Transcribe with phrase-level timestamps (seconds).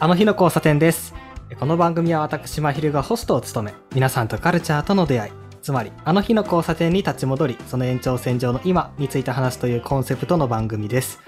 [0.00, 1.12] あの日の交差点です。
[1.58, 11.20] この番組は私、まひるがホストを務め、皆さんとカルチャーとの出会い、つまり、あの日の交差点に立ち戻り、その延長線上の今について話すというコンセプトの番組です。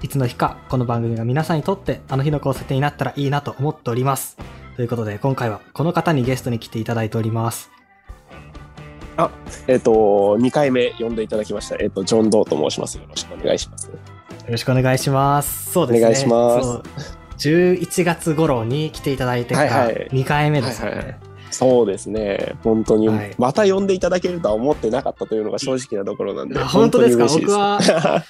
[0.00, 4.38] いつの日か、この番組が皆さんにとって、あの日の交差点になったらいいなと思っております。
[4.76, 7.70] ということで、今回はこの方にゲストに来ていただいております。
[9.68, 11.76] えっ、と、2回目呼んでいただきました。
[11.78, 12.96] えっ、と、ジョン・ドーと申します。
[12.96, 13.88] よろしくお願いします。
[13.88, 13.98] よ
[14.48, 15.72] ろしくお願いします。
[15.72, 16.06] そうですね。
[16.06, 20.96] お願いします11月頃に来ていただいてからはいはい2回目ですよね。
[20.96, 21.16] はいはい
[21.50, 22.56] そうですね。
[22.64, 26.58] 本当に、はいまた呼んでいただけるとは思ってなかったというのが正直なところなんで。
[26.58, 27.26] あ本当ですか？
[27.28, 28.24] 僕はは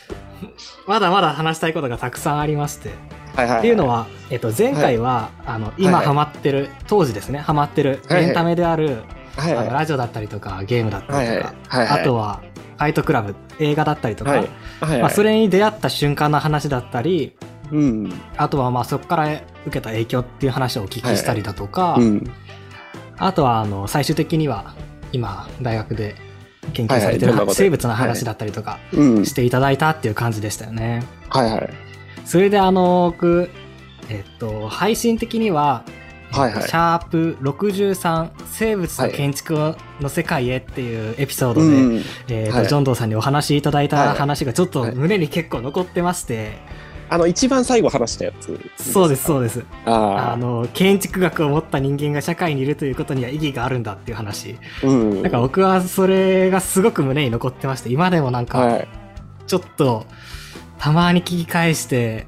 [0.87, 2.89] まだまだ話したいことがたくさんありまして。
[2.89, 2.93] い
[3.35, 3.59] はいはい。
[3.61, 9.05] っていうのは、えっと、前回は、あの、今はいはいハマってる、当時ですね、ハマってるはいはいエンタメである、
[9.37, 12.01] はいはい、あのラジオだったりとか、ゲームだったはいはいりとか、はいはい。
[12.03, 12.43] あとは、
[12.77, 15.01] ファイトクラブ、映画だったりとか、はいはいはい。
[15.01, 17.35] まあ、それに出会った瞬間の話だったり、
[17.71, 18.13] うん。
[18.37, 22.31] あとは、まあ、そこから受けた影響っていう話をお聞きしたりだとか、うん。
[23.17, 24.75] あとは、あの、最終的には、
[25.13, 26.17] 今、大学で
[26.73, 29.27] 研究されてる生物の話だったりとか、うん。
[29.27, 31.05] していただいたっていう感じでしたよね。
[31.29, 31.71] はいはい。
[32.25, 33.51] それで、あの、僕、
[34.09, 35.85] えっと、配信的には、
[36.35, 41.97] はいはいシャープ63生物と建築の世界へっていうエピソードで、うん。
[42.29, 46.59] えーとはいジョンドーさんにお話しいただいたはい話がちょっとはい胸に結構残ってまして、
[47.09, 48.59] あの、一番最後話したやつ。
[48.77, 49.65] そうです、そうです。
[49.85, 54.57] ああの、建築学を持った人間が社会にいるということには意義があるんだっていう話。
[54.83, 54.87] あ。
[54.87, 55.23] うん。
[55.23, 58.89] なんか僕はそれがすごく胸に残ってまして、今でもなんかはい。
[59.47, 60.07] ちょっと
[60.79, 62.27] たまに聞き返して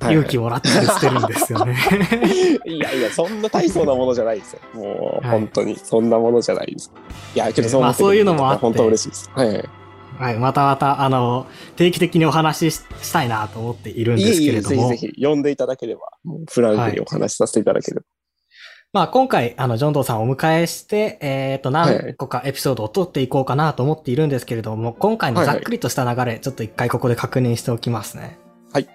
[0.00, 1.76] はい勇気もらったりしてるんですよね。
[2.64, 4.60] いやいや、そんな大層なものじゃないですよ。
[4.74, 6.92] もう、はい本当に、そんなものじゃないです。
[7.34, 9.30] いや、けどそう思ってまあそういうのもあって本当嬉しいです。
[9.34, 9.68] はい。
[10.18, 16.02] はい、またまた、あの、定期的にお話しししたいなと思っているんですけれども、ぜひぜひ、呼んでいただければ、
[16.50, 18.02] フランクにお話しさせていただければ。
[18.92, 28.38] まあ今回、あの、ジョンドーさんをお迎えして、えっ、と、何個かエピソードを取っていこうかなと思っているんですけれども、今回のざっくりとした流れ、ちょっと一回ここで確認しておきますね。
[28.72, 28.88] はい。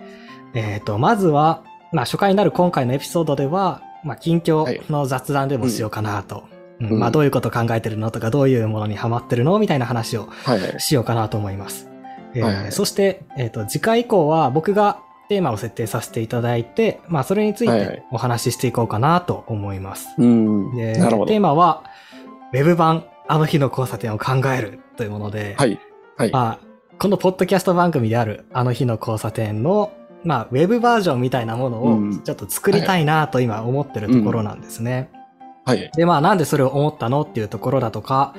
[0.56, 6.53] えっ、と、まずは、まあ初回になる今回のエピソードでは、まあ近況の雑談でもしようかなと。
[6.84, 10.30] うんうんまあどういうこと考えてるのとか、どういうものにハマってるのみたいな話を。
[10.78, 11.90] しようかなと思います。
[12.36, 15.00] えーはいはいそして、えっ、と、次回以降は僕が
[15.30, 20.10] テーマを設定させていただいて、まあ、それについてお話ししていこうかなと思います。
[20.18, 20.76] うん。
[20.76, 21.40] でなるほどテー。
[21.40, 21.84] マは、
[22.54, 25.80] ウェブ版、あの日の交差点を考えるというもので、はい。
[26.18, 26.32] はい。
[26.32, 29.92] まあ、このポッドキャスト番組である、あの日の交差点の、
[30.24, 35.10] まあ、ウェブバージョンみたいなものをうんちょっと作りたいなと今思ってるところなんですね。
[35.14, 35.23] はい。
[35.96, 38.36] で、まあ、なんでそれを思ったのっていうところだとか、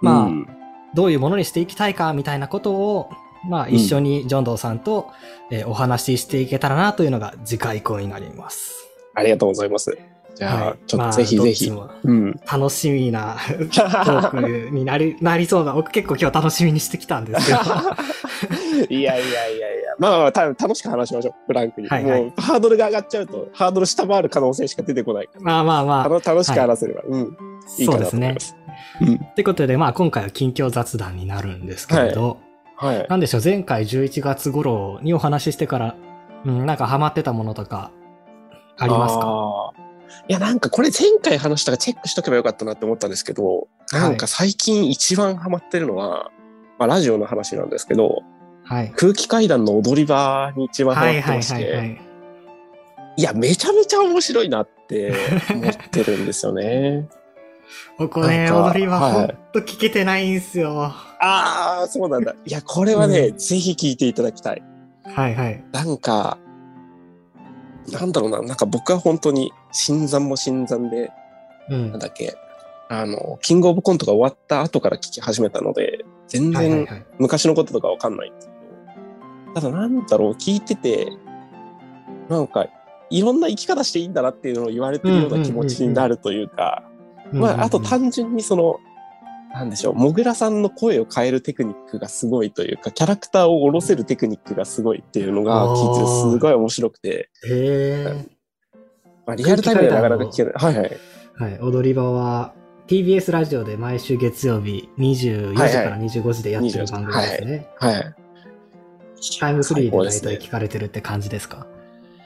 [0.00, 0.46] まあ、うん
[0.92, 3.10] どういうものにしていきたいかみたいなことを、
[3.48, 5.10] まあうん一緒にジョンドーさんと、
[5.50, 8.88] えーお話ししていけたらなというのが次回以降になります。
[9.14, 9.96] ありがとうございます。
[10.40, 11.70] じゃあ、はいちょっとまあぜひぜひ。
[12.04, 12.40] うん。
[12.50, 17.58] 楽しみなトークになり、 なりそうな、僕結構今日楽しみにしてきたんですけど。
[18.88, 19.94] いやいやいやいや。
[19.98, 21.34] まあまあ、た楽しく話しましょう。
[21.46, 21.88] フランクに。
[21.88, 25.40] はいはいもう、ハードルが上がっちゃうと、ハードル下回る可能性しか出てこないから。
[25.42, 27.36] まあまあまあ、楽しく話せれば、うん。
[27.78, 28.44] いいそうですねと
[29.04, 29.14] 思い。
[29.14, 29.22] うん。
[29.22, 32.38] ってことで、まあ今回は近況雑談になるんですけれど、
[32.76, 33.06] はい。
[33.10, 35.96] なんでしょう、前回11月頃にお話ししてから、
[36.46, 37.90] うん、なんかハマってたものとか、
[38.78, 39.89] ありますか？
[40.30, 46.30] いや、なんかこれ前回話したからチェックしとけばよかったなって思ったんですけど、なんか最近一番ハマってるのは、
[46.78, 48.22] まあラジオの話なんですけど、
[48.62, 48.92] はい。
[48.94, 52.00] 空気階段の踊り場に一番ハマはいはいってまして、はいはい。
[53.16, 55.12] いや、めちゃめちゃ面白いなって
[55.50, 57.08] 思ってるんですよね。
[57.98, 60.80] 僕ね、踊りははいほんと聞けてないんすよ。
[60.80, 62.36] ああ、そうなんだ。
[62.44, 64.62] いや、これはね、うぜひ聞いていただきたい。
[65.12, 65.64] はいはい。
[65.72, 66.38] なんか、
[67.90, 71.10] なんだろうな、なんか僕は本当に新参も新参で、
[71.68, 71.90] うん。
[71.90, 72.34] なんだっけ、
[72.88, 77.04] あの、キングオブコントが終わった後から聞き始めたので、全然。
[77.18, 78.52] 昔のこととかわかんないんですけ
[79.52, 81.12] ど、ただなんだろう、聞いてて、
[82.28, 82.66] なんか、
[83.10, 86.84] いろんな生き方していいんだなっていうのを言われてるような気持ちになるというか、
[87.32, 88.78] まあ、あと単純にその、
[89.52, 97.30] なんでしょう、もぐらさんの声を変えるテクニックがすごいというか、キャラクターを下ろせるテクニックがすごいっていうのが聞いててすごい面白くて、
[99.32, 100.52] あ、リアルタイムでなかなか聞けない。
[100.54, 100.96] はいはい。
[101.36, 101.58] はい。
[101.60, 102.54] 踊り場は
[102.86, 107.66] TBS ラジオで毎週月曜日24時から25時でやってる番組ですね。
[107.78, 108.14] はい。
[109.38, 111.66] タイムフリーで大体聞かれてるって感じですか？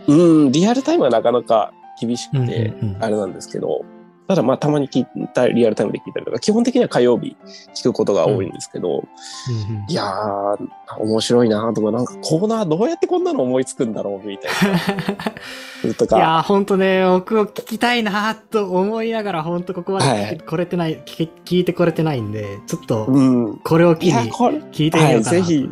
[0.06, 0.14] う
[0.48, 2.38] ん、リアルタイムはなかなか厳しくて、
[2.80, 3.84] うんうんうんあれなんですけど、
[4.26, 7.36] ただまあたまに聞いたリアルタイムで聞いたりとか、基本的には火曜日
[7.74, 10.68] 聞くことが多いんですけど、うんうんいやー、
[10.98, 15.92] 面白いなとか、なんかコーナーどうやってこんなの思いつくんだろうみたいな。
[15.94, 23.56] といか、やー、ほんとね、僕を聞きたいなと思いながら、ほんとここまではい聞けこれてない、聞け聞いてこれてないんで、ちょっと、うん。
[23.58, 25.36] これを機に聞いてみはい、ようかな。
[25.36, 25.68] ぜひ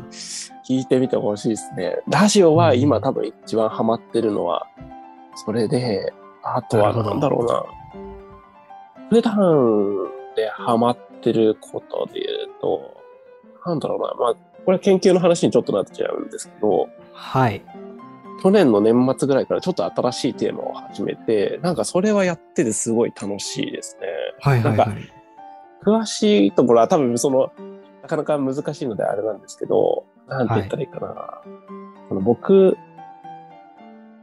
[0.68, 1.98] 聞いてみてほしいですね。
[2.06, 4.66] ラジオは今多分一番ハマってるのは、
[5.36, 6.12] それで、
[6.42, 7.81] あとはなんだろうな。
[9.12, 12.96] 普段でハマってることで言うと、
[13.66, 14.14] なんだろうな。
[14.18, 17.62] まあ、これは研究の話にちょっとなっちゃうんですけど、はい。
[18.42, 24.06] 去年の年末ぐらいからちょっと新しいテーマを始めて、なんかそれはやっててすごい楽しいですね。
[24.40, 25.02] はいはいはなんい。
[25.84, 27.52] 詳しいところは多分その、
[28.00, 31.42] なかなか難しいのであれなんですけど、なんて言ったらいいかな。
[32.08, 32.78] その僕、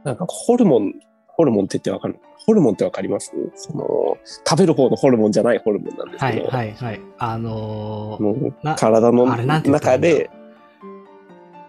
[0.02, 0.94] なんかホルモン、
[1.28, 3.32] ホルモンって言ってわかるホルモンってわかります？
[3.54, 4.16] その、
[4.48, 7.00] 食べる方のホルモンじゃないホルモンなんですはいけど、はいはい。
[7.18, 10.30] あのー体の中で、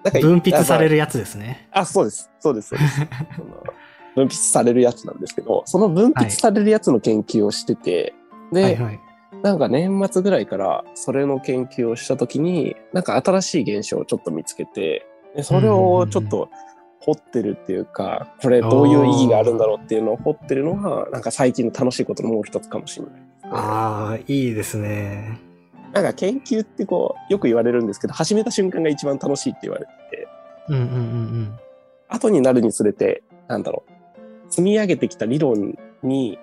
[0.03, 0.91] なんか分泌される。
[0.91, 1.67] るやつですね。
[1.71, 2.29] あ、そうです。
[2.39, 2.69] そうです。
[2.69, 3.01] そうです
[4.15, 8.13] 分泌されるやつなんですけど、その分泌されるやつの研究をしてて、
[8.51, 8.99] で、はいはい。
[9.43, 16.49] なんか年末ぐらいからそれの研究をしたときに、なんか新しい現象をちょっと見つけて、でそれをちょっと
[17.01, 23.21] 掘ってるっていうか、これどういう意義があるんだろうっていうのを掘ってるのが、なんか最近の楽しいことのもう一つかもしれない。
[23.45, 25.39] ああ、いいですね。
[25.93, 30.27] なんか研究ってこう、よく言われるんですけど、始めた瞬間が一番楽しいって言われてて、
[30.69, 31.59] うんうんうん
[32.07, 36.37] 後になるにつれて、なんだろう、積み上げてきた理論に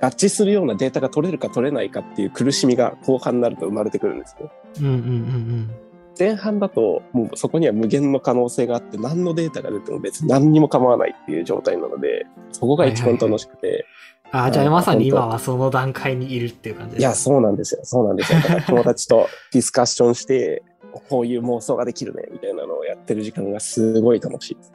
[0.00, 4.50] 合致するようなデータが取れるか取れないかっていう苦しみが後半になると生まれてくるんですよ。
[4.80, 4.86] うん。
[4.86, 5.70] うんうんうん
[6.18, 13.86] 前半だともうそこには無限の可能性があって何のデータが出ても別に何にも構わないっていう状態なのでそこが一番楽しくて、
[14.32, 14.40] うん。
[14.40, 20.62] ああ、じゃあまさに今はその段階にいるっていう感じですいやそうなんですよそうなんですよだから友達とディスカッションして
[21.08, 24.72] こういう妄想ができるねみたいなのをやってる時間がすごい楽しいです。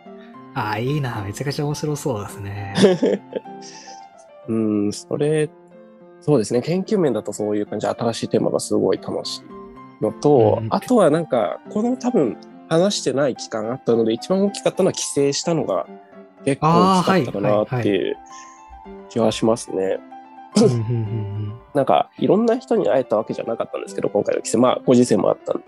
[0.56, 1.24] ああ、いいな。
[1.24, 2.74] めちゃくちゃ面白そうですね。
[4.48, 4.54] う
[4.88, 5.50] んそれ
[6.22, 9.57] そうですね研究面だとそういう感じで新しいテーマがすごい楽しい
[10.02, 10.68] のと、うん。
[10.72, 12.38] あとはなんかこの多分
[12.70, 15.88] 話してない期間あったので一番大きかったのは帰省したのが
[16.44, 18.18] 結構大きかったかなっていう
[19.10, 20.00] 気はしますね。
[21.76, 24.60] なんかいろんな人に会えたわけじゃなかったんですけど今回の帰省。
[24.60, 25.64] まあご時世もあったんで。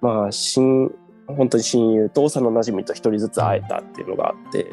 [0.00, 0.90] まあ親
[1.26, 4.66] 本当に親友と幼馴染と一人ずつ会えたっていうのがあって。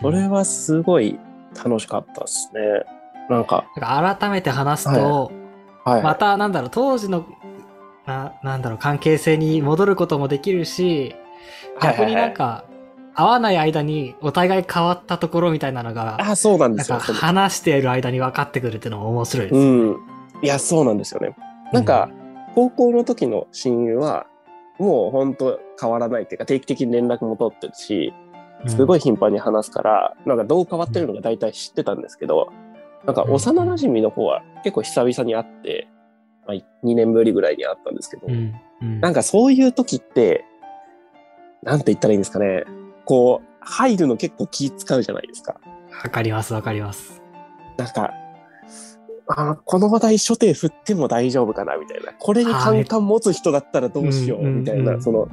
[0.00, 1.18] それはすごい
[1.62, 2.60] 楽しかったですね。
[3.28, 5.34] なんか、なんか改めて話すと、はい。
[5.86, 7.26] またなんだろう、当時の、
[8.06, 11.14] な、なんだろう、関係性に戻ることもできるし、
[11.80, 12.64] 逆になんか、
[13.14, 16.98] 会わない間にお互い変わったところみたいなのが、あ、そうなんでなんすよ。
[16.98, 19.58] か話している間に分かってくるっていうのも面白いです。
[19.58, 19.96] うん。
[20.42, 21.34] いや、そうなんですよね。
[21.72, 22.10] なんか、
[22.54, 24.26] 高校の時の親友は、
[24.78, 28.12] もう本当変わらないっていうか、定期的に連絡も取ってるし、
[28.66, 28.98] すごい。
[28.98, 32.52] い頻繁に話すから、なんかどう変わってるのか大体知ってたんですけど、
[33.06, 35.88] なんか幼馴染の方は結構久々に会って、
[36.46, 38.54] まあ、2年ぶりぐらいに会ったんですけど、うん。
[38.82, 39.00] うん。
[39.00, 40.44] なんかそういう時って、
[41.62, 42.64] なんて言ったらいいんですかね。
[43.04, 45.60] こう、入るの結構気使うじゃないですか。
[46.04, 47.22] わかります、わかります。
[47.76, 48.12] なんか、
[49.28, 52.12] あこの話題初手振っても大丈夫かなみたいな。
[52.12, 55.28] これにカンカン持つ人だったらどうしようはいみたいな、その、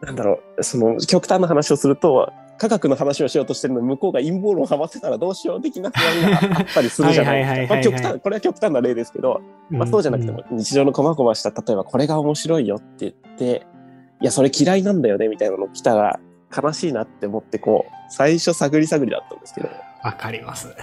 [0.00, 7.74] なんだろう、その極端な話をすると、科学の話をしようとしてるのに向こうが陰謀論をハマってたらどうしよう的な不安があったりするじゃないですか。
[7.74, 13.66] まあ極端、これは極端な例ですけど、まあ、そうじゃなくても、日常の細々した、例えばこれが面白いよって言って、
[14.20, 16.20] いや、それ嫌いなんだよね、みたいなの来たら、
[16.56, 19.68] 悲しいなって思って、こう、最初探り探りだったんですけど、
[20.02, 20.74] わかります。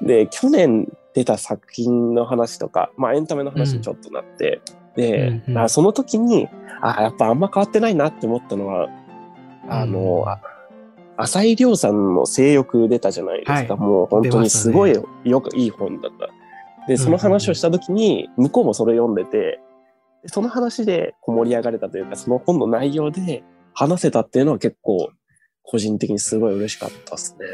[0.00, 4.60] で、去年出た作品の話とか、まあエンタメの話にちょっとなって、
[4.96, 5.58] で、うんうん。
[5.58, 6.48] あその時に、
[6.80, 8.88] あやっぱあんま変わってないなって思ったのは、
[9.68, 10.28] あの、うん。
[10.28, 10.40] あ
[11.16, 13.74] 浅井亮さんの性欲出たじゃないですか。
[13.74, 14.92] はいもう本当にすごい
[15.24, 16.28] よく、いい本だった。
[16.86, 19.60] で、その話をした時に、向こうもそれ読んでて、
[20.22, 23.44] でその話で盛り上がれたというか、その本の内容で
[23.74, 25.10] 話せたっていうのは結構、
[25.62, 27.46] 個人的にすごい嬉しかったですね。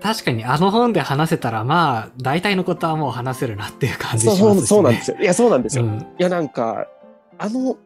[0.00, 4.66] 確かにあの本で話せたら、まあ、大体のことはもう話せるなっていう感じしそうますし、ね。
[4.66, 5.16] そうそうなんですよ。
[5.20, 5.84] いや、そうなんですよ。
[5.84, 6.86] いうんや、なんか、
[7.38, 7.76] あの、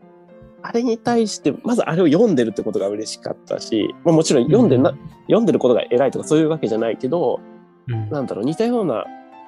[0.63, 7.41] あれに対して、まずあれを読んでるってことが嬉しかったし、まあ、もちろん読んでな、読んでることが偉いとかそういうわけじゃないけど、
[7.89, 8.11] うん。
[8.11, 9.05] なんだろう、似たような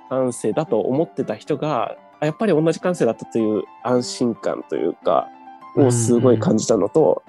[0.09, 5.29] 感性だと思ってた人が、あやっぱり同じ感性だったという安心感というか、
[5.77, 7.23] をすごい感じたのと、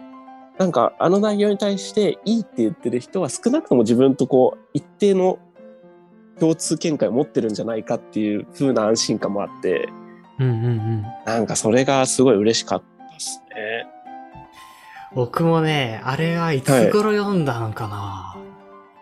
[0.58, 5.40] なんかあの内容に対していいって言ってる人は少なくとも自分とこう一定の
[6.40, 9.90] 共通見解を持ってるんじゃないかっていう風な安心感もあって、
[10.40, 11.06] うんうんうん。
[11.25, 12.84] なんかそれがすごい嬉しかっ
[13.25, 13.86] たですね。
[15.15, 18.36] 僕もね、あれはいつ頃読んだのかな、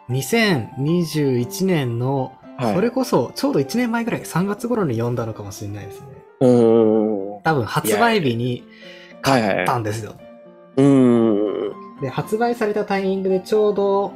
[0.10, 2.76] 2021年の、はい。
[2.76, 6.08] それこそちょうど1年前ぐらい、3月頃に読んだのかもしれないですね。
[6.42, 7.42] うーん。
[7.44, 8.64] 多分発売日に
[9.24, 10.16] はいはい買ったんですよ。
[10.78, 12.02] うーん。
[12.02, 14.14] で、発売されたタイミングでちょうど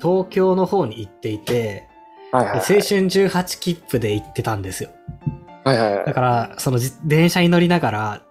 [0.00, 1.86] 東京の方に行っていて、
[2.32, 4.90] はいはいで青春18切符で行ってたんですよ。
[5.64, 8.22] はいはいはいだから、そのじ電車に乗りながら、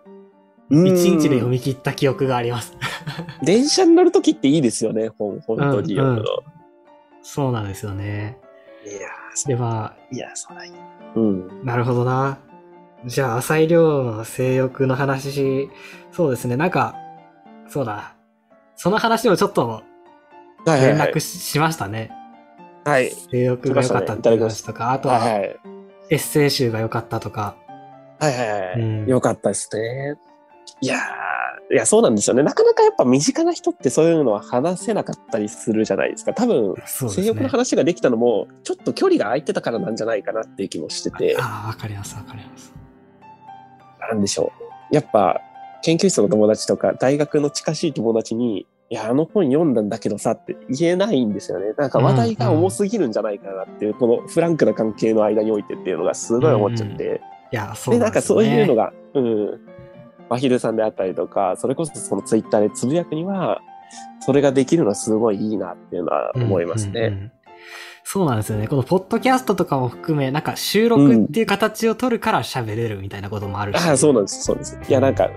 [0.69, 0.85] うーん。
[0.85, 2.77] 1日で読み切った記憶があります。
[3.43, 6.23] 電車に乗るときっていいですよね、本本当に読むの。
[7.21, 8.37] そうなんですよね。
[8.85, 10.73] いやー、で、まいや、そうだよ。
[11.15, 11.49] うん。
[11.63, 12.37] あ、なるほどな。
[13.05, 15.69] じゃあ、浅井亮の性欲の話、
[16.11, 16.95] そうですね、なんか、
[17.67, 18.15] そうだ。
[18.75, 19.83] その話をちょっと
[20.65, 21.19] はいはいはい連絡。
[21.19, 22.11] し,、しましたね。
[22.83, 23.11] はい。
[23.11, 25.59] 性欲が良かったっていう話とか、あとははいはい。
[26.09, 27.55] エッセイ集が良かったとか。
[28.19, 28.79] はいはいはい。
[28.79, 30.15] うんよかったですね。
[30.81, 32.43] いやー、いや、そうなんですよね。
[32.43, 36.33] なかなかやっぱ身近な人ってそういうのは話せなかったりするじゃないですか。
[36.33, 36.75] 多分。
[36.85, 42.73] 性欲の話ができたのも、ちょっと距離が空いてたからなんじゃないかなっていう気もしてて、ああ、わかります、わかります。
[43.99, 44.51] なんでしょ
[44.91, 44.95] う。
[44.95, 45.41] やっぱ、
[45.81, 51.73] 研究室の友達とか、大学の近しい友達に、いや、あの本読んだんだけどさって言えないんですよね。
[51.77, 57.21] なんか話題が重すぎるんじゃないかなっていう、このフランクな関係の間においてっていうのがすごい思っちゃって。
[57.51, 58.03] いや、そうで、ね。
[58.03, 59.59] なんんかそういうのが、うん。
[60.29, 63.61] まひるさんであったりとか、それこそそのツイッターでつぶやくには、
[64.19, 67.01] それができるのはすごいいいなっていうのは思いますね。
[67.01, 67.31] うんうんうん
[68.07, 68.67] そうなんですよね。
[68.67, 73.83] このポッドキャストとかも含め、なんか収録っていう形を取るから喋れるみたいなこともあるし。
[73.83, 74.79] ああ、そうなんです、そうです。
[74.87, 75.27] いや、なんか、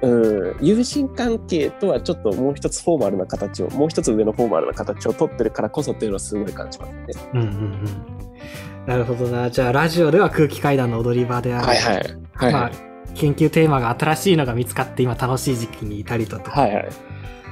[0.00, 7.04] うん、友人関係とはちょっともう一つフォーマルな形を、もう一つ上のフォーマルな形を取ってるからこそっていうのはすごい感じますね。
[7.34, 8.86] うんうんうん。
[8.86, 9.50] なるほどな。
[9.50, 11.66] じゃあ、ラジオでは空気階段の踊り場である。
[11.66, 12.16] はいはい。
[12.32, 12.72] はいまあはい。、
[13.18, 16.88] 研究テーマが新しいのが見つかって今楽しい時期にいたりだとか、はいはい。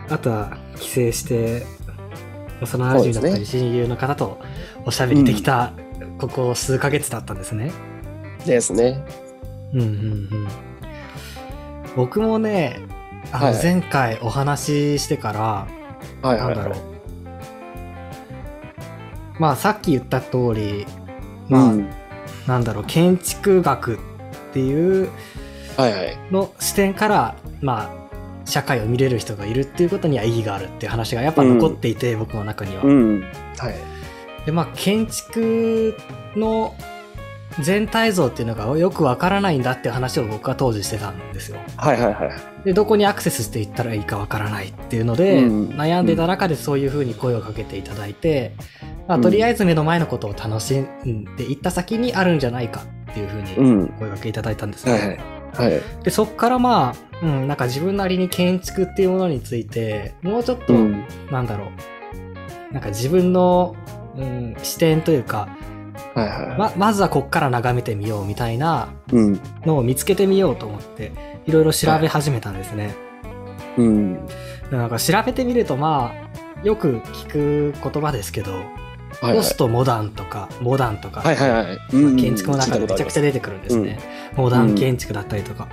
[0.08, 1.66] あとは帰省して、
[2.62, 4.38] 幼馴染だったり親友の方と
[4.85, 5.73] おしゃべりできた、
[6.18, 7.73] ここ数ヶ月だったんですね。
[8.46, 9.04] ですね。
[9.75, 10.49] うんうんうん。
[11.96, 12.80] 僕もね、
[13.32, 15.40] あのはいはい前回お話ししてから、
[16.23, 16.78] はいはいはいなんだろう。。
[19.38, 20.87] まあさっき言った通り、
[21.49, 21.90] まあ、うん
[22.46, 23.99] なんだろう、建築学っ
[24.52, 25.11] ていうはいはい。
[26.30, 28.06] の視点から、まあ、
[28.47, 32.83] 社会を見れる人がいるっていうことには意義があるっていう話がやっぱ残っていて、僕の中には。
[32.85, 33.21] うん。
[33.59, 33.75] はい。
[34.47, 35.97] で、まあ、建築
[36.37, 36.75] の
[37.61, 41.59] 全体像っていうのがよくわからないんだっていう話を僕は当時してたんですよ。
[41.76, 42.64] はいはいはい。
[42.64, 48.54] で、どこにアクセスしていったらいいかわからないっていうので、うん悩んでた中でそういうふうに声をかけていただいて、
[49.09, 53.88] まあ、とりあえず目の前のことを楽しんでいった先にあるんじゃないかっていうふうにうん。
[53.99, 55.36] 声かけいただいたんですよ、はいはい。
[55.56, 55.80] はい。
[56.02, 61.04] で、そっからまあ、うん、なんか自分なりに建築っていうものについて、もうちょっと、うん。
[61.30, 61.70] なんだろ
[62.70, 63.75] う、なんか自分の、
[64.16, 65.48] うん、視点というか、
[66.14, 66.58] はいはい。
[66.58, 69.40] ま、まずはこっから眺めてみようみたいなうん。
[69.64, 71.12] のを見つけてみようと思って、
[71.46, 72.94] いろいろ調べ始めたんですね。
[73.78, 74.26] うん。
[74.70, 78.86] でなんか調べてみるとまあ、よく聞く言葉ですけど、はいはい
[79.20, 81.64] ポストモダンとか、モダンとか、はいはいはい。
[81.64, 83.99] まあうん建築の中でめちゃくちゃ出てくるんですね。
[84.37, 85.68] モダン建築だったりとか。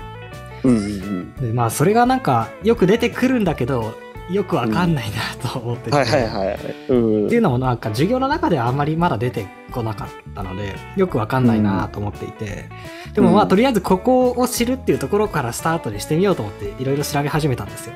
[0.63, 3.93] うんうんでまあ、それがなんか、よく出てくるんだけど、
[4.29, 6.01] よくわかんないなと思ってて。
[6.01, 12.69] っていうのもなんか授業の中ではあんまりまだ出てこなかったのでよくわかんないなと思っていて、
[13.13, 13.49] でもまあうん。
[13.49, 17.95] とりあえずここを知るっていうところからスタートにしてみようと思っていろいろ調べ始めたんですよ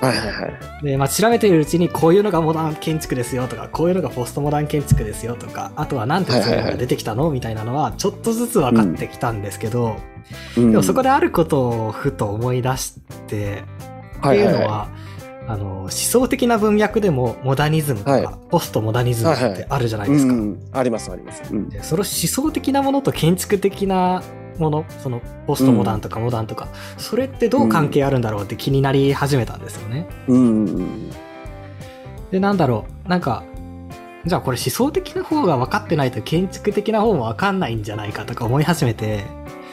[0.00, 0.46] はいはいは
[0.80, 0.84] い。
[0.84, 9.96] でまあ調べているうちにこういうのがモダン建築ですよとかこういうのがポストモダン建築ですよとかあとはなんでそういうのが出てきたのみたいなのはちょっとずつ分かってきたんですけど、
[10.54, 12.94] ででもそこであることをふと思い出し
[13.26, 13.64] て、
[14.18, 14.88] っていうのは、
[15.46, 20.32] あの思想的な文脈でもモダニズムとか、はいポストモダニズムってあるじゃないですか。
[20.32, 21.42] うん、ありますあります。
[21.50, 21.68] うん。
[21.68, 24.22] でその思想的なものと建築的な
[24.58, 30.06] ものそのポストモダンとかモダンとか、それってどう関係あるんだろうって気になり始めたんですよね。
[30.26, 31.10] うんうん
[32.30, 33.42] でなんだろうなんか
[34.26, 39.24] じゃあこれ思想的な方が分かってないと建築的な方も分かんないんじゃないかとか思い始めて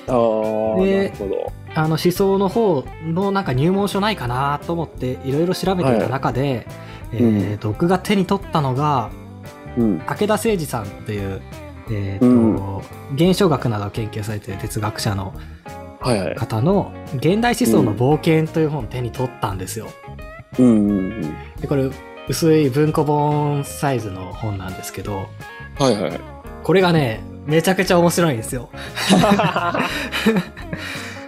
[0.07, 0.11] あ
[0.79, 1.51] でるほど。
[1.73, 6.65] あの思想の方のなんか入門書ないかなと思っていろいろ調べていた中で、
[7.11, 9.09] えーと僕が手に取ったのが
[9.77, 9.99] うん。
[9.99, 11.41] 武田誠司さんという、
[11.89, 12.55] えーとうん
[13.15, 15.33] 現象学などを研究されている哲学者の。
[16.37, 19.87] 方の「現代思想の冒険」という本を手に取ったんですよ。
[20.59, 21.21] うんうんうん。
[21.59, 21.89] でこれ
[22.27, 25.27] 薄い文庫本サイズの本なんですけど
[25.79, 26.19] はいはい。
[26.63, 28.69] これがね、めちゃくちゃ面白いんですよ。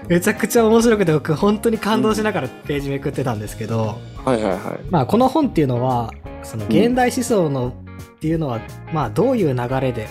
[0.08, 4.60] めちゃくちゃ面白くて僕本当に感動しながらページめくってたんですけど、はいはいはい。
[4.90, 6.12] まあこの本っていうのは
[6.44, 7.72] その現代思想のっ
[8.20, 8.60] ていうのは、
[8.94, 10.08] まあどういう流れで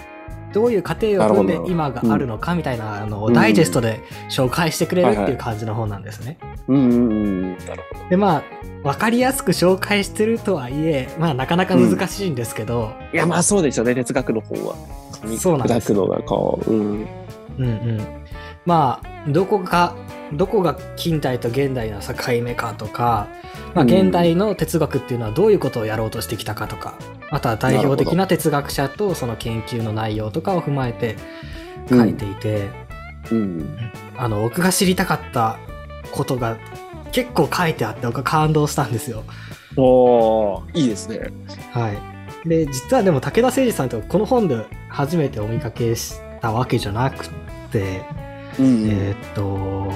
[0.53, 4.01] どういう過程を踏んで今があるのかみたいなのをうんダイジェストで
[4.31, 6.39] 紹介してくれるってはいう感じの本なんですね。
[8.11, 8.43] でまあ
[8.83, 12.93] 分かりやすく紹介してるとはいえまあなかなか難しいんですけど、ど。
[13.13, 14.75] いや、まあそうですよね、哲学の本は。
[15.39, 17.07] そうなんですう、うん。
[17.59, 18.07] うんうん、
[18.65, 19.95] まあどこが
[20.33, 23.29] どこが近代と現代の境目かとか、
[23.75, 26.95] まあ、うん現代の哲学っていうのはどういうことをやろうとしてきたかとか
[27.31, 31.17] あとは代表的な哲学者とその研究の内容とかを踏まえて
[31.89, 32.69] 書いていて、
[33.31, 33.77] うん。
[34.17, 35.59] あの僕が知りたかった
[36.13, 36.57] ことが
[37.13, 39.25] 結構書いてあって僕は感動したんですよ。
[39.77, 41.31] おー、いいですね。
[41.73, 41.93] は
[42.45, 47.29] い、で実はでも武田誠司さんとこの本で初めてお見かけしたわけじゃなくっ
[47.71, 48.26] て。
[48.59, 49.91] うんえーっと、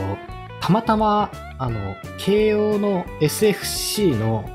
[0.61, 4.49] たまたま、あの、慶応の SFC の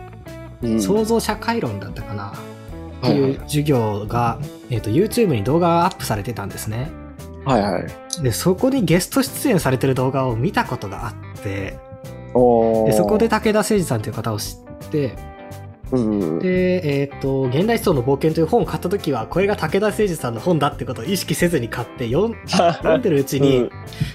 [0.62, 2.34] うん創造社会論だったかな、っ
[3.02, 6.90] てはいう授業が、えーっと、YouTube に動画がアップされてたんですね。
[7.46, 8.24] はいはい。
[8.24, 11.78] で、そこにゲスト出演されてる動画を見たことがあって、
[12.34, 15.16] おーでそこで、武田誠司さんという方を知って、
[15.92, 16.40] うん。
[16.40, 23.70] で、えーっと、現代思想の冒険という本を買った時は、これが武田誠司さんの本だってことを意識せずに買って読ん 読んでるうちに、うん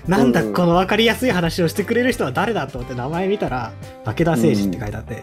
[0.06, 3.72] なんだうんこの分かりやすい話をしてくれる人は誰だと思って名前見たら
[4.04, 5.22] 武田誠司って書いてあって、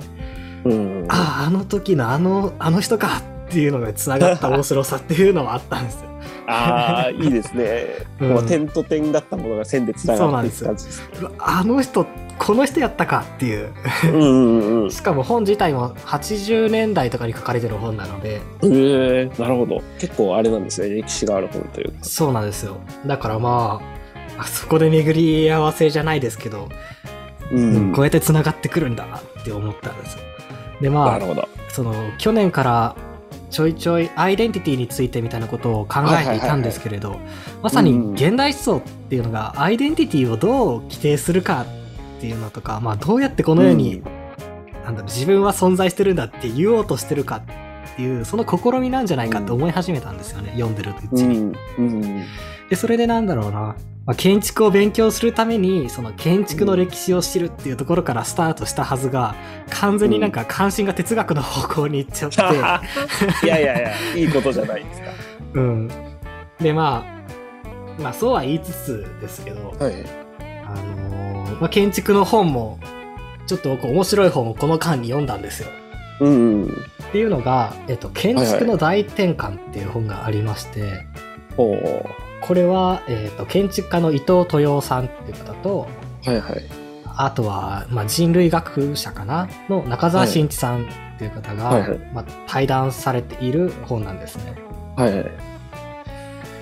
[0.63, 1.05] うん。
[1.09, 6.09] あああの時のあのあの人かっていうのがつながった面白さっていうのはあったんですよ。
[6.47, 7.87] ああ、いいですね。
[8.19, 11.29] うんもう点と点だったものが線でつながっていく感じですね。
[11.39, 12.05] あの人
[12.39, 13.73] この人やったかっていう
[14.05, 14.91] うんうんうん。
[14.91, 19.81] しかも本自体も80年代とかに書かれてる本なのでへえなるほど。
[19.99, 20.89] 結構あれなんですね。
[20.95, 21.97] 歴史がある本というか。
[22.03, 23.81] そうなんですよだからま
[24.37, 26.69] ああそこで巡り合わせじゃないですけど、
[27.51, 30.23] うんこうやってつながってくるんだなって思ったんですよ。
[30.81, 31.47] でまあなるほど。
[31.69, 32.95] その去年から
[33.49, 37.19] ちょいちょいアイデンティティについてみたいなことを考えていたんですけれど
[37.61, 41.65] まさに現代思想っていうのがアイデンティティをどう規定するか
[42.17, 44.01] っていうのとか、まあ、どうやってこの世に、
[44.83, 51.37] なんだろう自分は存在してるんだって言おうとしてるかっていうその試みなんじゃないかって思い始めたんですよね、読んでるうちに。
[51.37, 51.53] うん。
[51.77, 52.25] うん。
[52.69, 53.75] でそれでなんだろうな、
[54.07, 59.35] まあ、建築を勉強するためにその建築の歴史を知るっていうところからスタートしたはずが
[59.69, 62.37] 完全になんか関心が哲学の方向に行っちゃって。
[63.45, 65.07] いやいやいや、いいことじゃないですか。
[65.55, 65.91] うん。
[66.61, 67.05] で、ま
[67.99, 69.93] あ、まあそうは言いつつですけど、はい。
[70.65, 72.79] あのーまあ、建築の本も、
[73.45, 75.67] ちょっと僕面白い本をこの間に読んだんですよ。
[76.21, 76.85] うんうん。
[77.09, 81.05] っていうのが、えっと、建築の大転換っていう本がありまして、
[81.57, 85.87] おーこれは、えっと、建築家の伊藤豊夫さんっていう方と、
[86.25, 86.65] はいはい。
[87.19, 90.85] あとは、まあ、人類学者かなの中澤慎一さんっ
[91.17, 94.55] ていう方が、はいはいまあ、対談されている本なんですね。
[94.95, 95.31] はいはい。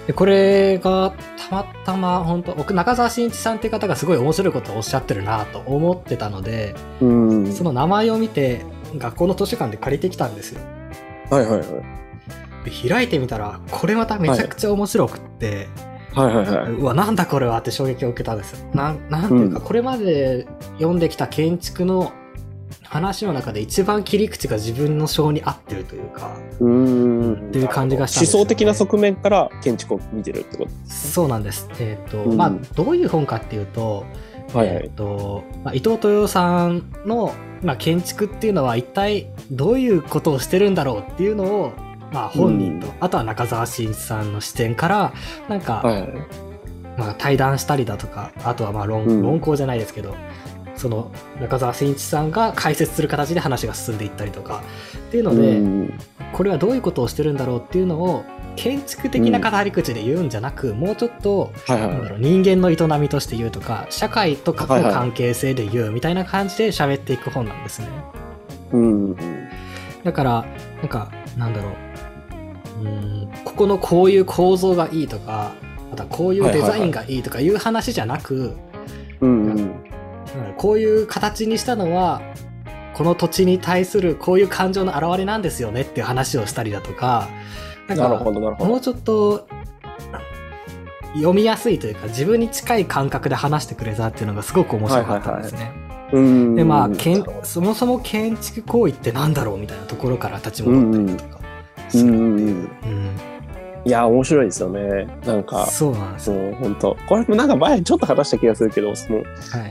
[0.08, 1.14] で、これが
[1.50, 7.54] たまたま本当僕中澤慎一さんっていう方がすごい面白いことをおっしゃってるなと思ってたので、うん。
[7.54, 8.66] その名前を見て
[8.98, 10.62] 学校の図書館で借りてきたんですよ。
[11.30, 12.05] はいはいはい。
[12.66, 15.68] で開いてみたら、これまためちゃくちゃ面白くって、
[16.16, 16.72] はいはいはい。
[16.72, 18.70] うわ、なんだこれはって衝撃を受けたんですよ。
[18.74, 20.48] なん、なんていうか、うんこれまで
[20.78, 22.12] 読んできた建築の
[22.84, 27.34] 話の中で一番切り口が自分の性に合ってるというか、うん。
[27.34, 30.70] っていう感じがしたね思想的な側面から建築を見てるってこと。
[30.86, 31.70] そうなんです。
[31.80, 34.06] えっ、と、うんまあ、どういう本かっていうと、
[34.54, 41.74] はいはいえっ、と、まあ、伊藤豊夫さんの、まあ、建築っていうのは一体どういうことをしてるんだろうっていうのを、
[42.16, 45.14] まあ、本人と、うんあとは中澤慎一さんの視点から、
[45.50, 46.12] なんか、はいはい。
[46.98, 50.16] まあ、対談したりだとか、あとはまあ論、うん論考じゃないですけど、
[50.78, 54.64] その中澤慎一さんが解説する形で話が進んでいったりとか
[54.98, 55.94] っていうので、うん
[56.34, 58.26] これはどういうことをしてるんだろうっていうのを
[58.58, 67.88] 建築的な語り口で言うんじゃなく、もうちょっとはいはいなんだろう人間の営みとして言うとか社会とかの関係性で言うみたいな感じで喋っていく本なんですね。
[68.72, 69.16] うん。
[70.04, 70.46] だから
[70.80, 71.85] なんかなんだろう
[72.82, 75.54] うーんここのこういう構造がいいとか
[75.90, 78.56] またこういうデザインがいいとかいう話じゃなく、
[79.22, 79.46] うん。
[79.46, 79.86] うん
[80.58, 82.22] こういう形にしたのは
[82.94, 87.30] この土地に対するこういう感情の表れなんですよねっていう話をしたりだとか
[87.88, 88.70] なんかなるほどなるほど。
[88.70, 89.48] もうちょっと
[91.16, 95.72] 読みやすいというか自分に近い感覚で話してくれたっていうのがすごく面白かったんですね。
[96.12, 96.56] うん。
[96.56, 101.35] でまあけんそもそも建築行為ってなんだろうみたいなところから立ち戻ったりとか
[101.90, 102.18] するっていう。
[102.18, 103.36] うんうん
[103.86, 105.08] いや、面白いですよね。
[105.28, 106.36] なんか、そうなんですよ。
[106.36, 109.26] そう、本当これもなんか前ちょっと話した気がするけど、その、はい。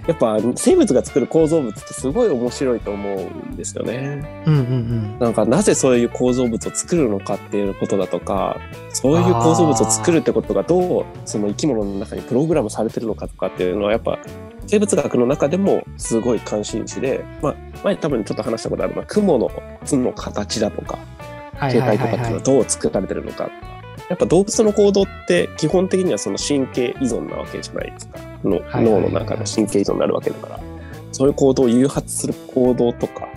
[0.06, 4.44] やっぱ生物が作る構造物ってすごい面白いと思うんですよね。
[4.46, 4.64] うんうんう
[5.16, 5.18] ん。
[5.18, 8.56] なんかなぜそういう構造物を作るのかっていうことだとか、
[8.90, 14.20] そういう構造物を作るってことがどうその生き物の中にプログラムされてるのかとかっていうのはやっぱ
[14.68, 19.50] 生物学の中でもすごい関心事で、まあ前多分ちょっと話したことあるのは雲の
[19.84, 20.98] 巣の形だとか、
[21.56, 22.42] はい形はいはいはい態とかっていうのは。
[22.42, 23.50] どう作られてるのか。
[24.08, 28.18] やっぱ動物の行動って基本的にはその神経依存なわけじゃないですか。
[28.44, 30.60] の脳の中で神経依存になるわけだから。
[31.12, 33.28] そういう行動を誘発する行動とか、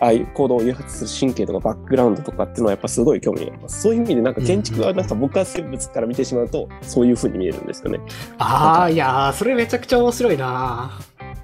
[0.00, 3.82] ああいう行動を誘発する神経とかバックグラウンドとかっていうのはやっぱすごい興味があります。
[3.82, 8.00] そういう意味でなんか建築はなんか僕は生物から見てしまうとそういう風に見えるんですよね。
[8.38, 10.92] ああ、いやー、それめちゃくちゃ面白いな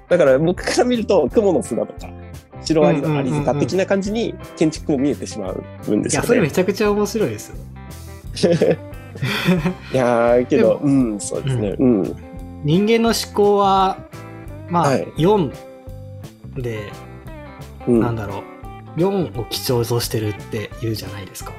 [0.09, 2.09] だから僕から見ると雲の巣だとか、
[2.63, 6.27] シロアリのアリ塚的な感じに建築も見えてしまうんでいや、すよね。
[6.27, 7.55] それめちゃくちゃ面白いですよ。
[9.93, 11.75] いやーけど、うん、そうですね。
[11.77, 12.15] うん。
[12.63, 13.97] 人間の思考は、
[14.69, 15.51] まあ、はい4
[16.55, 16.91] で、
[17.87, 18.43] うん、なんだろ
[18.97, 21.51] う、4を基調としてるって言うじゃないですか。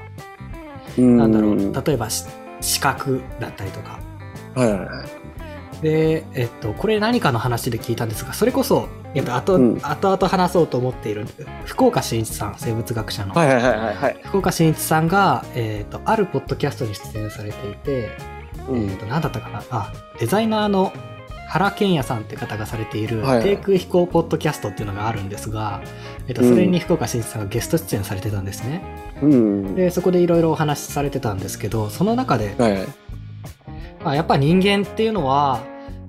[0.98, 2.24] うんなんだろう、例えばし
[2.60, 3.98] 視覚だったりとか。
[4.54, 5.04] はいはいは
[5.80, 5.82] い。
[5.82, 11.26] で、えっと、これ何かの話で聞いたんですが、それこそ、えっと、後うん後々話そうと思っている、
[11.64, 13.34] 福岡伸一さん、生物学者の。
[13.34, 14.16] はいはいはいはいはい。
[14.24, 18.10] 福岡伸一さんが、えっと、あるポッドキャストに出演されていて、
[18.68, 19.62] うんえっと、何だったかな？
[19.70, 20.92] あ、デザイナーの
[21.48, 25.82] 原健也さんって方がされている、はいはい低空飛行ポッドキャストっていうのがあるんですが、
[26.26, 28.82] えっと、それに福岡伸一さんがゲスト出演されてたんですね。
[29.20, 29.74] うん。
[29.74, 32.86] で、そこでいろいろお話しされてたんですけど、その中で、はいはい。
[34.02, 35.60] まあ、やっぱ人間っていうのは、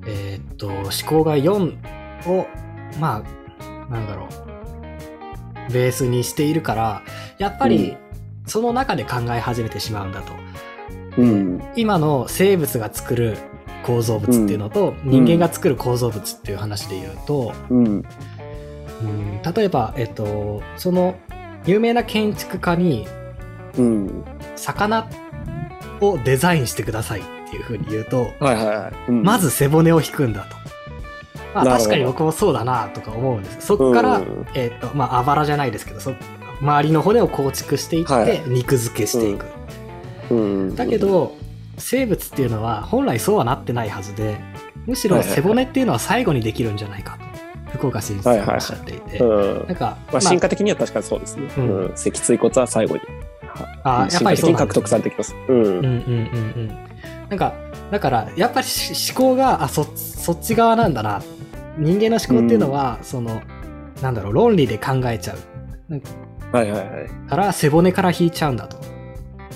[0.08, 1.76] えーっと、思考が4
[2.28, 2.48] を、
[3.00, 3.24] ま
[3.60, 4.28] あ、なんだろ
[5.70, 7.02] う、ベースにしているから、
[7.38, 7.98] やっぱり、
[8.46, 10.34] その中で考え始めてしまうんだと。
[11.18, 11.62] うん。
[11.76, 13.38] 今の生物が作る
[13.86, 17.86] 構造物っていうのと、人間が作る構造物っていう話で言うと、うん。
[17.86, 18.04] うん
[19.56, 21.16] 例えば、えっと、その、
[21.66, 23.08] 有名な建築家に、
[23.78, 24.24] うん。
[24.56, 25.08] 魚
[26.00, 28.94] をデザインしてくださいっていうふうに言うと、はいはいはい。
[29.10, 30.56] うんまず、背骨を引くんだと。
[31.54, 33.68] まあ、確かに僕もそうだなとか思うんです。
[33.68, 36.14] そっから、うんえっ、と、まあ、あばらじゃないですけど、そ
[36.62, 39.46] 周りの骨を構築していって、はい肉付けしていく。
[40.32, 40.36] う
[40.72, 40.76] ん。
[40.76, 41.36] だけ、ど、
[41.78, 44.38] 生物っていうのは本来そうはなってないはずで、
[44.86, 49.20] むしろ背骨っていうのは最後にできるんじゃないかと、福岡伸一さんがおっしゃっていて。
[49.20, 49.68] うん。
[49.68, 51.50] なんか、まあ、進化的には確かにそうですね。
[51.58, 51.92] ううんん。
[51.96, 53.02] 脊椎骨は最後に。
[53.84, 55.36] あやっぱりそうねに獲得されてきます。
[55.48, 55.56] うん。
[55.56, 55.90] うんうんうんう
[56.62, 56.68] ん。
[57.30, 57.54] なんか、
[57.92, 61.22] だから、やっぱりし思考が、あ、そ、そっち側なんだな。
[61.78, 63.42] 人間の思考っていうのは、その、
[64.02, 66.02] なんだろう、論理で考えちゃう。
[66.52, 67.10] はいはいはい。
[67.30, 68.78] から、背骨から引いちゃうんだと。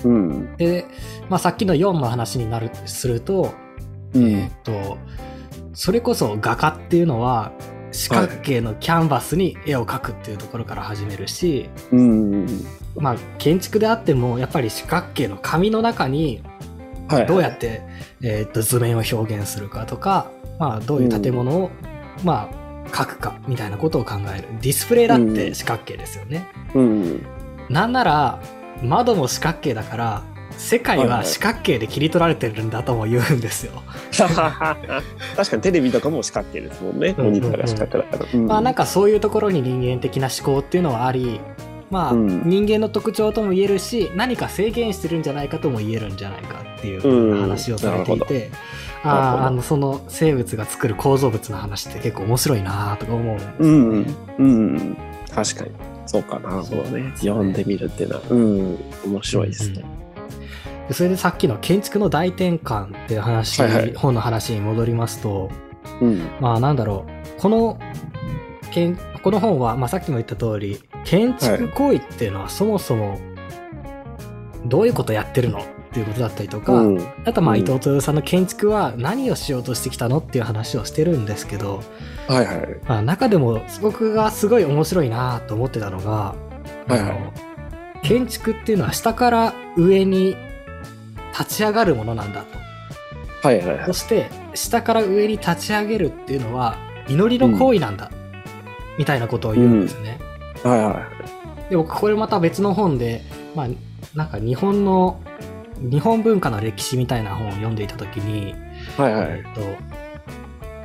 [0.04, 0.56] うん。
[0.56, 0.86] で、
[1.28, 3.54] まあ、さっきの4の話になる、すると、
[4.14, 4.52] うんえーっ。
[4.62, 4.98] と、
[5.74, 7.52] それこそ画家っていうのは、
[7.90, 12.46] 四角形のキャンバスに絵を描くっていうところから始めるし、うん。
[12.96, 16.42] まあ、建築であっても、やっぱり四角形の紙の中に、
[17.08, 17.26] はい。
[17.26, 17.82] どうやって、
[18.22, 21.70] えーっと図面を表現するかとか、まあ、どういう建物を、
[22.24, 24.48] まあ、描くかみたいなことを考える。
[24.60, 26.48] ディスプレイだって四角形ですよね。
[26.74, 27.26] うん。
[27.68, 28.40] なんなら、
[28.82, 30.22] 窓も四角形だから、
[30.56, 33.82] 世界は四角形で切り取られてるんだとも言うんですよ。
[34.16, 34.76] 確か
[35.56, 37.14] にテレビとかも四角形ですもんね。
[37.16, 38.30] うんモニターが四角形だから。
[38.32, 41.40] うんまあなんかそういうところに人間的な思考っていうのはあり、
[41.90, 49.10] まあうん人間の特徴とも言えるし、何か制限してるんじゃないかとも言えるんじゃないかっていううん話をされていて、なるほどあ
[49.44, 54.14] ああのその生物が作る構造物の話って結構面白いなとか思うんですよね。
[54.38, 54.46] うん。
[54.46, 54.96] うん。
[55.34, 55.70] 確かに。
[56.06, 57.12] そうかなるほどね。
[57.16, 58.22] 読んでみるっていうのは。
[58.30, 58.78] うん。
[59.06, 59.84] 面白いですね。
[60.88, 65.50] でそれでさっきの建築の大転換っていう話、はいはい本の話に戻りますと、
[66.00, 66.26] うん。
[66.40, 67.04] まあなんだろ
[67.36, 67.78] う、この、
[68.70, 73.18] けんこの本は、まあさっきも言った通り、建築行為っていうのはそもそも、
[74.66, 77.06] どういうことやってるのっていうことだったりとか、うん。
[77.24, 81.82] あとまあうん伊藤豊さんの建築は何をしようとしてきたのっていう話をしてるんですけど、
[82.26, 82.80] はいはい。
[82.86, 86.36] まあ、中でも僕がすごい面白いなと思ってたのが、は
[86.90, 87.32] いはいあの
[88.02, 90.36] 建築っていうのは下から上に
[91.36, 92.58] 立ち上がるものなんだと。
[93.46, 93.92] はいはいはいそ。
[93.92, 96.76] して下から上に立ち上げるっていうのは
[97.08, 98.10] 祈りの行為なんだ、
[98.98, 100.18] みたいなことを言うんですね。
[100.62, 101.08] はいは
[101.70, 103.22] で僕これまた別の本で、
[103.54, 103.68] まあ、
[104.14, 105.20] なんか日本の
[105.78, 108.54] 日本文化の歴史みたいな本を読んでいた時に、い。
[109.00, 109.28] はいはい。
[109.30, 109.60] えっと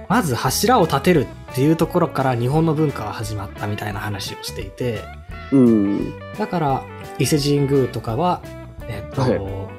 [0.10, 5.02] まず柱を立てるっていうところから日本の文化は始まったみたいな話をしていて
[5.52, 6.13] うん。
[6.38, 6.84] だから
[7.17, 8.41] 伊勢神宮とかは、
[8.88, 9.73] えっとはい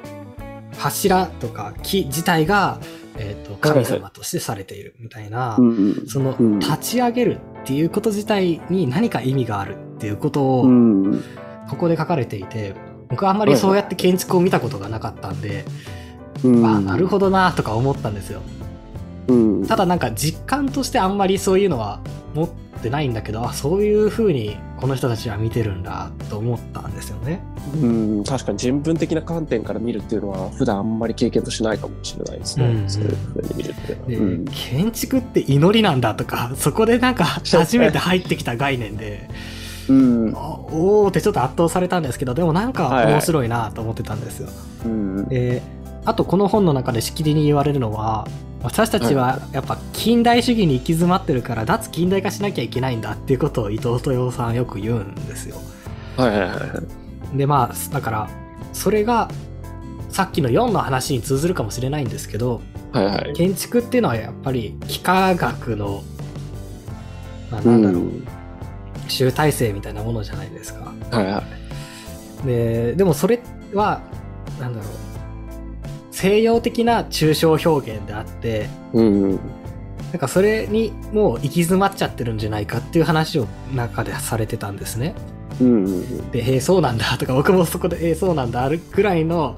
[0.77, 2.79] 柱とか木自体が、
[3.17, 5.57] えー、と神様としてされているみたいな、
[6.07, 6.59] そのうん。
[6.59, 11.23] 立ち上げるっていうこと自体に何か意味があるっていうことをうん。
[11.69, 12.75] ここで書かれていて
[13.09, 15.65] 僕はあんまりそうやって建築を見たことがなかったんで、
[16.43, 16.65] うん。
[16.65, 18.41] あなるほどなとか思ったんですよ
[19.27, 19.65] うん。
[19.65, 21.99] ただなんか実感としてあんまりそういうのは
[22.33, 22.49] 持っ
[22.81, 27.41] てないんだけどあそういう風にこの人たちは見てるんだと思ったんですよね。
[27.81, 32.77] うん確かに人文的な観点から見るっていうのは普段あんまり経験としないかもしれないですね、うん。
[32.81, 34.09] うんそういうふうに見るっていうのは。
[34.09, 34.45] で、うん。
[34.45, 39.29] 建築って祈りなんだとか そこでなんか初めて入ってきた概念で
[39.89, 40.33] うん。
[40.35, 44.49] あおーってちょっと圧倒されたんですけどでもなんかはいはい面白いなと思ってたんですよ、
[44.85, 45.27] うん。
[45.27, 45.61] で
[46.05, 48.27] あとこの本の中でしきりに言われるのは
[48.65, 55.57] 私たちはやっぱ近代主義に行き詰まってるから脱近代化しなきゃいけないんだっていうことを伊藤豊さんよく言うんですよ。
[56.17, 56.81] はいはいはいは
[57.33, 57.37] い。
[57.37, 58.29] でまあだから
[58.73, 59.29] それが
[60.09, 63.33] さっきの4の話に通ずるかもしれないんですけどはいはい。
[63.33, 66.03] 建築っていうのはやっぱり幾何学の、
[67.51, 68.27] まあ、なんだろう、うん。
[69.07, 70.91] 集大成みたいなものじゃないですか。
[71.11, 71.43] はいは
[72.43, 72.47] い。
[72.47, 73.39] ででもそれ
[73.73, 74.01] は
[74.59, 75.14] なんだろう
[76.25, 79.31] 西洋的な抽象表現であってうん
[80.11, 85.13] なんかそれにもう行き詰まっちゃってるんじゃないかっていう話を中でされてたんですね。
[85.59, 89.57] うんで、えー、そうなんだとか、僕もそこで、えー、そうなんだ、あるくらいの、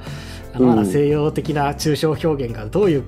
[0.53, 0.75] あのうん。
[0.75, 3.03] まだ西洋的な抽象表現がどういう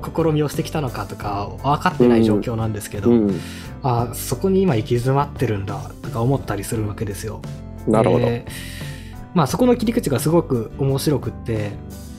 [0.00, 3.40] こ試みをしてきたのかとか分かってない状況なんですけど、うん。
[3.82, 7.40] あそこに今行き詰まってるんだとか思ったりするわけですよ。
[7.86, 8.46] なるほど、で
[9.32, 11.70] まあそこの切り口がすごく面白くって、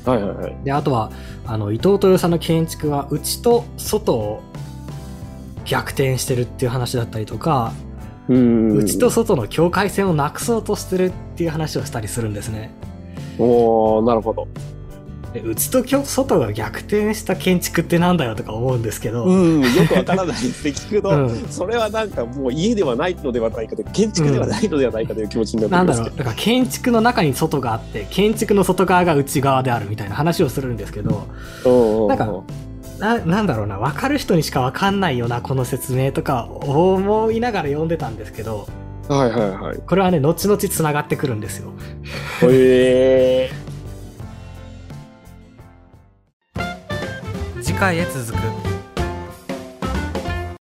[0.06, 0.58] はいはいはい。
[0.64, 1.12] で、あとは、
[1.46, 4.42] あの、伊藤豊さんの建築は内と外を
[5.66, 7.74] 逆転してるっていう話だったりとか、
[8.28, 8.78] うん。
[8.78, 12.72] 内と外の境界線をなくそうとしてるっていう話をしたりするんですね。
[13.38, 14.48] おおなるほど
[15.34, 20.66] で内と外が逆転した建築ってなんだよとか思うんですけど、うんよくわからないです。
[20.66, 21.48] ね聞くと、うん。
[21.50, 26.18] それはなんかもう家ではないのではないかと建築ではないのではないかという気持ちになってますけど、ろう。
[26.18, 31.28] だから建築の中に外があって建築の外側が内側であるみたいな話をするんですけど。
[31.66, 32.44] うんうんなんか
[33.00, 33.80] ななんだろうな。
[33.80, 38.68] 分かる人にしか分かんないよなこの説明とか思いながら読んでたんですけど。
[39.08, 39.78] はいはいはい。
[39.78, 41.72] これはね後々つながってくるんですよ。
[42.44, 43.71] へえ次
[47.82, 48.71] 回へ続く。